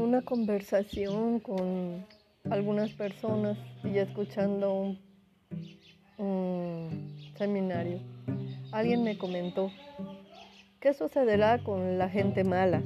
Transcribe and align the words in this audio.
una 0.00 0.22
conversación 0.22 1.40
con 1.40 2.04
algunas 2.50 2.90
personas 2.92 3.58
y 3.84 3.98
escuchando 3.98 4.96
un, 6.18 7.32
seminario, 7.36 8.00
alguien 8.72 9.04
me 9.04 9.16
comentó, 9.16 9.70
¿qué 10.80 10.92
sucederá 10.94 11.62
con 11.62 11.98
la 11.98 12.08
gente 12.08 12.44
mala? 12.44 12.82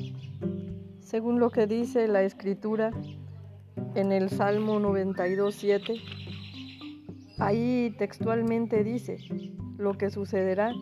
Según 1.01 1.41
lo 1.41 1.51
que 1.51 1.67
dice 1.67 2.09
la 2.09 2.23
escritura 2.23 2.93
en 3.95 4.13
el 4.13 4.31
Salmo 4.31 4.79
92.7, 4.81 6.01
ahí 7.39 7.95
textualmente 7.99 8.85
dice 8.85 9.19
lo 9.79 9.97
que 9.99 10.11
sucederá 10.11 10.73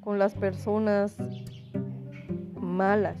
con 0.00 0.18
las 0.18 0.34
personas 0.34 1.16
malas. 2.54 3.16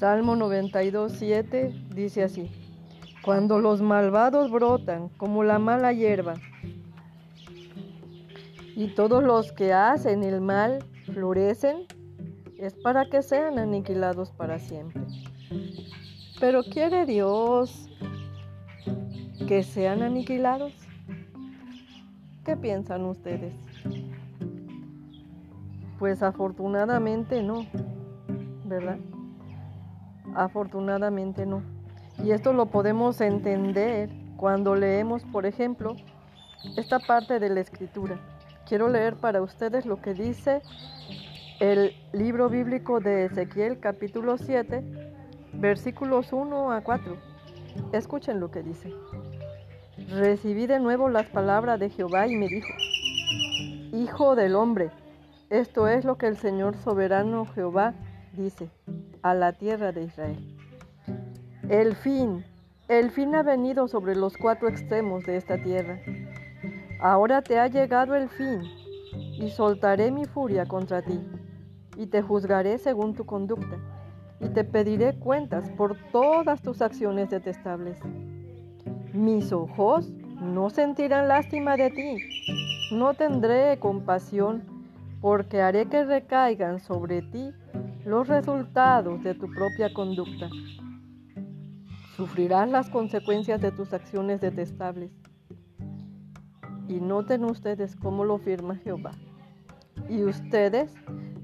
Salmo 0.00 0.34
92, 0.34 1.12
7 1.12 1.74
dice 1.94 2.22
así, 2.22 2.50
cuando 3.22 3.58
los 3.58 3.82
malvados 3.82 4.50
brotan 4.50 5.10
como 5.10 5.44
la 5.44 5.58
mala 5.58 5.92
hierba 5.92 6.36
y 8.74 8.94
todos 8.94 9.22
los 9.22 9.52
que 9.52 9.74
hacen 9.74 10.22
el 10.22 10.40
mal 10.40 10.82
florecen, 11.12 11.84
es 12.56 12.72
para 12.76 13.10
que 13.10 13.20
sean 13.20 13.58
aniquilados 13.58 14.30
para 14.30 14.58
siempre. 14.58 15.02
Pero 16.40 16.62
¿quiere 16.62 17.04
Dios 17.04 17.90
que 19.46 19.62
sean 19.62 20.00
aniquilados? 20.00 20.72
¿Qué 22.46 22.56
piensan 22.56 23.04
ustedes? 23.04 23.52
Pues 25.98 26.22
afortunadamente 26.22 27.42
no, 27.42 27.66
¿verdad? 28.64 28.96
Afortunadamente 30.34 31.46
no. 31.46 31.62
Y 32.22 32.32
esto 32.32 32.52
lo 32.52 32.66
podemos 32.66 33.20
entender 33.20 34.10
cuando 34.36 34.74
leemos, 34.74 35.24
por 35.24 35.46
ejemplo, 35.46 35.96
esta 36.76 36.98
parte 36.98 37.38
de 37.38 37.48
la 37.48 37.60
escritura. 37.60 38.18
Quiero 38.66 38.88
leer 38.88 39.16
para 39.16 39.42
ustedes 39.42 39.86
lo 39.86 40.00
que 40.00 40.14
dice 40.14 40.62
el 41.60 41.94
libro 42.12 42.48
bíblico 42.48 43.00
de 43.00 43.26
Ezequiel 43.26 43.80
capítulo 43.80 44.38
7, 44.38 44.84
versículos 45.54 46.32
1 46.32 46.72
a 46.72 46.80
4. 46.82 47.16
Escuchen 47.92 48.40
lo 48.40 48.50
que 48.50 48.62
dice. 48.62 48.92
Recibí 50.08 50.66
de 50.66 50.80
nuevo 50.80 51.08
las 51.08 51.26
palabras 51.26 51.78
de 51.80 51.90
Jehová 51.90 52.26
y 52.26 52.36
me 52.36 52.48
dijo, 52.48 52.72
Hijo 53.92 54.36
del 54.36 54.54
hombre, 54.54 54.90
esto 55.50 55.88
es 55.88 56.04
lo 56.04 56.16
que 56.16 56.28
el 56.28 56.36
Señor 56.36 56.76
soberano 56.76 57.44
Jehová 57.54 57.94
dice 58.32 58.70
a 59.22 59.34
la 59.34 59.52
tierra 59.52 59.92
de 59.92 60.04
Israel. 60.04 60.56
El 61.68 61.94
fin, 61.94 62.44
el 62.88 63.10
fin 63.10 63.34
ha 63.34 63.42
venido 63.42 63.86
sobre 63.88 64.16
los 64.16 64.36
cuatro 64.36 64.68
extremos 64.68 65.24
de 65.24 65.36
esta 65.36 65.62
tierra. 65.62 66.00
Ahora 67.00 67.42
te 67.42 67.58
ha 67.58 67.68
llegado 67.68 68.14
el 68.14 68.28
fin, 68.28 68.62
y 69.12 69.48
soltaré 69.50 70.10
mi 70.10 70.24
furia 70.24 70.66
contra 70.66 71.02
ti, 71.02 71.20
y 71.96 72.06
te 72.06 72.22
juzgaré 72.22 72.78
según 72.78 73.14
tu 73.14 73.24
conducta, 73.24 73.76
y 74.40 74.48
te 74.48 74.64
pediré 74.64 75.14
cuentas 75.14 75.70
por 75.70 75.96
todas 76.12 76.62
tus 76.62 76.82
acciones 76.82 77.30
detestables. 77.30 77.98
Mis 79.12 79.52
ojos 79.52 80.10
no 80.40 80.70
sentirán 80.70 81.28
lástima 81.28 81.76
de 81.76 81.90
ti, 81.90 82.16
no 82.92 83.14
tendré 83.14 83.78
compasión, 83.78 84.62
porque 85.20 85.60
haré 85.60 85.86
que 85.86 86.04
recaigan 86.04 86.80
sobre 86.80 87.22
ti 87.22 87.52
los 88.04 88.28
resultados 88.28 89.22
de 89.22 89.34
tu 89.34 89.50
propia 89.50 89.92
conducta. 89.92 90.48
Sufrirás 92.16 92.68
las 92.68 92.88
consecuencias 92.90 93.60
de 93.60 93.72
tus 93.72 93.92
acciones 93.92 94.40
detestables. 94.40 95.10
Y 96.88 97.00
noten 97.00 97.44
ustedes 97.44 97.96
cómo 97.96 98.24
lo 98.24 98.38
firma 98.38 98.76
Jehová. 98.76 99.12
Y 100.08 100.24
ustedes 100.24 100.94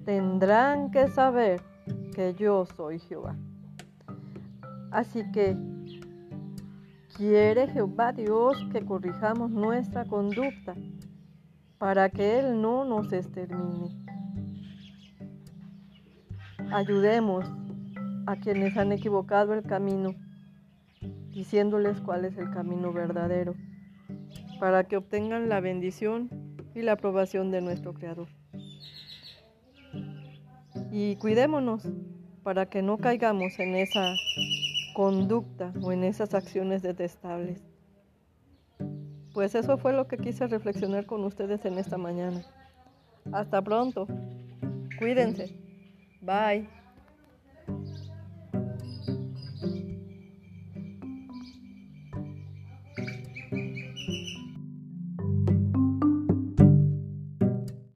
tendrán 0.05 0.91
que 0.91 1.09
saber 1.09 1.63
que 2.15 2.35
yo 2.35 2.67
soy 2.67 2.99
Jehová. 2.99 3.37
Así 4.91 5.31
que 5.33 5.57
quiere 7.17 7.69
Jehová 7.69 8.13
Dios 8.13 8.57
que 8.73 8.85
corrijamos 8.85 9.51
nuestra 9.51 10.05
conducta 10.05 10.75
para 11.79 12.09
que 12.09 12.39
Él 12.39 12.61
no 12.61 12.85
nos 12.85 13.13
extermine. 13.13 14.06
Ayudemos 16.73 17.45
a 18.27 18.37
quienes 18.37 18.77
han 18.77 18.91
equivocado 18.91 19.55
el 19.55 19.63
camino, 19.63 20.15
diciéndoles 21.31 22.01
cuál 22.01 22.25
es 22.25 22.37
el 22.37 22.51
camino 22.51 22.93
verdadero, 22.93 23.55
para 24.59 24.85
que 24.85 24.97
obtengan 24.97 25.49
la 25.49 25.61
bendición 25.61 26.29
y 26.75 26.83
la 26.83 26.93
aprobación 26.93 27.51
de 27.51 27.61
nuestro 27.61 27.95
Creador. 27.95 28.29
Y 30.91 31.17
cuidémonos 31.17 31.89
para 32.43 32.67
que 32.67 32.83
no 32.83 32.99
caigamos 32.99 33.59
en 33.59 33.77
esa 33.77 34.15
conducta 34.95 35.73
o 35.83 35.93
en 35.93 36.05
esas 36.05 36.35
acciones 36.35 36.83
detestables. 36.83 37.63
Pues 39.35 39.55
eso 39.55 39.79
fue 39.79 39.93
lo 39.93 40.09
que 40.09 40.17
quise 40.17 40.47
reflexionar 40.47 41.07
con 41.07 41.23
ustedes 41.25 41.65
en 41.65 41.79
esta 41.79 41.97
mañana. 41.99 42.43
Hasta 43.33 43.63
pronto. 43.63 44.07
Cuídense. 44.99 45.66
Bye. 46.23 46.67